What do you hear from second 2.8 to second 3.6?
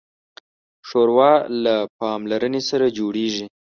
جوړیږي.